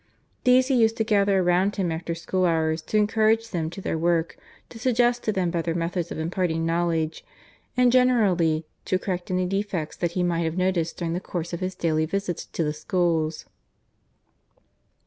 [0.45, 3.99] These he used to gather around him after school hours to encourage them to their
[3.99, 4.35] work,
[4.69, 7.23] to suggest to them better methods of imparting knowledge
[7.77, 11.59] and generally to correct any defects that he might have noticed during the course of
[11.59, 13.45] his daily visits to the schools.